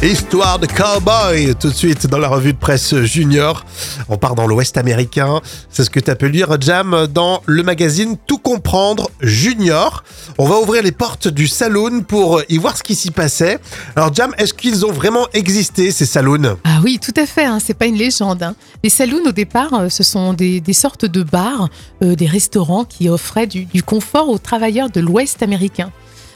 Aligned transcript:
Histoire 0.00 0.60
de 0.60 0.66
cowboy, 0.66 1.56
tout 1.56 1.70
de 1.70 1.74
suite 1.74 2.06
dans 2.06 2.18
la 2.18 2.28
revue 2.28 2.52
de 2.52 2.58
presse 2.58 2.94
junior. 3.02 3.64
On 4.08 4.16
part 4.16 4.36
dans 4.36 4.46
l'Ouest 4.46 4.76
américain. 4.76 5.40
C'est 5.70 5.82
ce 5.82 5.90
que 5.90 5.98
tu 5.98 6.08
as 6.08 6.14
pu 6.14 6.28
lire, 6.28 6.56
Jam, 6.60 7.08
dans 7.12 7.42
le 7.46 7.64
magazine 7.64 8.16
Tout 8.28 8.38
comprendre 8.38 9.10
junior. 9.20 10.04
On 10.38 10.46
va 10.46 10.60
ouvrir 10.60 10.84
les 10.84 10.92
portes 10.92 11.26
du 11.26 11.48
saloon 11.48 12.02
pour 12.02 12.40
y 12.48 12.58
voir 12.58 12.76
ce 12.76 12.84
qui 12.84 12.94
s'y 12.94 13.10
passait. 13.10 13.58
Alors, 13.96 14.14
Jam, 14.14 14.32
est-ce 14.38 14.54
qu'ils 14.54 14.86
ont 14.86 14.92
vraiment 14.92 15.26
existé, 15.32 15.90
ces 15.90 16.06
saloons? 16.06 16.56
Ah 16.62 16.78
oui, 16.84 17.00
tout 17.02 17.14
à 17.20 17.26
fait, 17.26 17.46
hein, 17.46 17.58
c'est 17.58 17.74
pas 17.74 17.86
une 17.86 17.96
légende. 17.96 18.44
hein. 18.44 18.54
Les 18.84 18.90
saloons, 18.90 19.26
au 19.26 19.32
départ, 19.32 19.74
euh, 19.74 19.88
ce 19.88 20.04
sont 20.04 20.32
des, 20.32 20.62
sortes 20.74 21.06
de 21.06 21.24
bars, 21.24 21.70
euh, 22.04 22.14
des 22.14 22.26
restaurants 22.26 22.84
qui 22.84 23.08
offraient 23.08 23.48
du 23.48 23.82
confort 23.82 24.28
aux 24.28 24.38
travailleurs 24.38 24.90
de 24.90 25.00
l'Ouest 25.00 25.42
américain. 25.42 25.90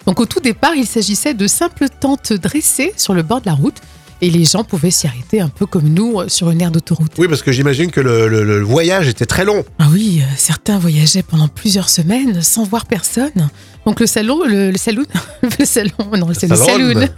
Donc 0.07 0.21
au 0.21 0.27
tout 0.27 0.41
départ, 0.41 0.75
il 0.75 0.87
s'agissait 0.87 1.35
de 1.35 1.47
simples 1.47 1.87
tentes 2.01 2.33
dressées 2.33 2.93
sur 2.97 3.15
le 3.15 3.23
bord 3.23 3.41
de 3.41 3.47
la 3.47 3.55
route 3.55 3.77
et 4.21 4.31
les 4.31 4.45
gens 4.45 4.63
pouvaient 4.63 4.91
s'y 4.93 5.07
arrêter 5.09 5.41
un 5.41 5.49
peu 5.49 5.67
comme 5.67 5.89
nous 5.89 6.21
euh, 6.21 6.29
sur 6.29 6.51
une 6.51 6.61
aire 6.63 6.71
d'autoroute. 6.71 7.11
Oui, 7.19 7.27
parce 7.29 7.43
que 7.43 7.51
j'imagine 7.51 7.91
que 7.91 8.01
le, 8.01 8.29
le- 8.29 8.45
le 8.45 8.61
voyage 8.63 9.09
était 9.09 9.27
très 9.27 9.45
long. 9.45 9.65
Ah 9.81 9.89
oui, 9.93 10.21
euh, 10.23 10.33
certains 10.37 10.79
voyageaient 10.79 11.23
pendant 11.25 11.49
plusieurs 11.49 11.89
semaines 11.89 12.41
sans 12.43 12.63
voir 12.65 12.87
personne. 12.87 13.49
Donc 13.85 13.99
le 13.99 14.07
salon, 14.07 14.45
le, 14.47 14.71
le 14.71 14.79
saloon, 14.79 15.05
le 15.59 15.65
salon, 15.65 15.91
non, 16.17 16.29
le 16.29 16.35
saloon, 16.35 17.09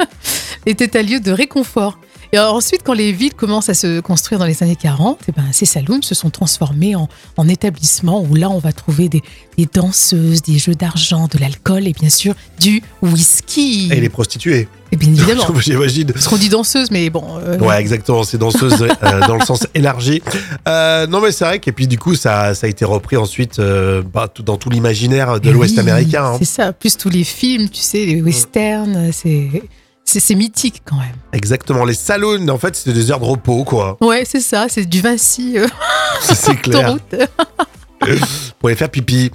était 0.65 0.99
un 0.99 1.03
lieu 1.03 1.21
de 1.21 1.31
réconfort. 1.31 1.99
Et 2.35 2.39
ensuite, 2.41 2.81
quand 2.85 2.95
les 2.95 3.13
villes 3.13 3.33
commencent 3.35 3.69
à 3.69 3.75
se 3.75 4.01
construire 4.01 4.41
dans 4.41 4.45
les 4.45 4.61
années 4.65 4.75
40, 4.75 5.21
eh 5.29 5.33
ben, 5.33 5.45
ces 5.53 5.67
saloons 5.67 6.03
se 6.03 6.17
sont 6.17 6.31
transformés 6.31 6.97
en, 6.97 7.09
en 7.37 7.49
établissements 7.49 8.23
où 8.23 8.35
là, 8.35 8.51
on 8.51 8.59
va 8.59 8.73
trouver 8.73 9.09
des, 9.09 9.23
des 9.57 9.69
danseuses, 9.73 10.43
des 10.43 10.59
jeux 10.59 10.75
d'argent, 10.75 11.29
de 11.33 11.39
l'alcool 11.39 11.87
et 11.87 11.93
bien 11.93 12.09
sûr 12.09 12.35
du 12.59 12.83
whisky. 13.03 13.89
Et 13.93 14.01
les 14.01 14.09
prostituées. 14.09 14.67
Et 14.91 14.97
bien 14.97 15.11
évidemment. 15.11 15.47
J'imagine. 15.61 16.13
Parce 16.13 16.27
qu'on 16.27 16.37
dit 16.37 16.49
danseuse, 16.49 16.91
mais 16.91 17.09
bon. 17.09 17.25
euh, 17.39 17.57
Ouais, 17.61 17.81
exactement. 17.81 18.25
C'est 18.25 18.39
danseuse 18.39 18.83
euh, 18.83 19.21
dans 19.29 19.37
le 19.37 19.45
sens 19.45 19.69
élargi. 19.73 20.21
Euh, 20.67 21.07
non, 21.07 21.21
mais 21.21 21.31
c'est 21.31 21.45
vrai. 21.45 21.61
Et 21.65 21.71
puis 21.73 21.87
du 21.87 22.01
coup, 22.01 22.17
ça, 22.17 22.53
ça 22.57 22.67
a 22.67 22.69
été 22.69 22.85
repris 22.85 23.17
ensuite 23.17 23.61
euh, 23.61 24.03
bah, 24.03 24.27
tout- 24.27 24.43
dans 24.43 24.57
tout 24.57 24.71
l'imaginaire 24.71 25.39
de 25.41 25.51
Eh 25.51 25.53
l'Ouest 25.53 25.75
oui, 25.75 25.81
américain. 25.81 26.25
hein. 26.33 26.37
C'est 26.41 26.45
ça. 26.47 26.73
Plus 26.73 26.97
tous 26.97 27.11
les 27.11 27.23
films, 27.23 27.69
tu 27.69 27.81
sais, 27.81 28.05
les 28.05 28.21
westerns, 28.21 29.13
c'est. 29.13 29.63
C'est 30.21 30.35
mythique 30.35 30.83
quand 30.85 30.97
même. 30.97 31.15
Exactement. 31.33 31.85
Les 31.85 31.95
saloons, 31.95 32.49
en 32.49 32.59
fait, 32.59 32.75
c'était 32.77 32.93
des 32.93 33.11
heures 33.11 33.21
de 33.21 33.25
repos, 33.25 33.65
quoi. 33.65 33.97
Ouais, 34.01 34.25
c'est 34.27 34.41
ça, 34.41 34.67
c'est 34.69 34.85
du 34.87 35.01
Vinci 35.01 35.59
euh, 35.59 35.67
C'est 36.21 36.57
clair. 36.63 36.97
Pour 38.59 38.69
les 38.69 38.75
faire 38.75 38.91
pipi. 38.91 39.31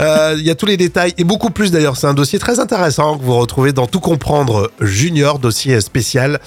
Euh, 0.00 0.34
Il 0.38 0.44
y 0.46 0.50
a 0.50 0.54
tous 0.54 0.64
les 0.66 0.76
détails 0.78 1.12
et 1.18 1.24
beaucoup 1.24 1.50
plus 1.50 1.70
d'ailleurs. 1.70 1.96
C'est 1.96 2.06
un 2.06 2.14
dossier 2.14 2.38
très 2.38 2.58
intéressant 2.58 3.18
que 3.18 3.22
vous 3.22 3.36
retrouvez 3.36 3.72
dans 3.72 3.86
Tout 3.86 4.00
comprendre 4.00 4.70
Junior, 4.80 5.38
dossier 5.38 5.78
spécial. 5.82 6.40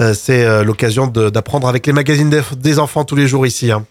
Euh, 0.00 0.12
c'est 0.12 0.44
euh, 0.44 0.64
l'occasion 0.64 1.06
d'apprendre 1.06 1.68
avec 1.68 1.86
les 1.86 1.92
magazines 1.92 2.30
des- 2.30 2.42
des 2.56 2.78
enfants 2.80 3.04
tous 3.04 3.14
les 3.16 3.28
jours 3.28 3.46
ici. 3.46 3.70
hein. 3.70 3.84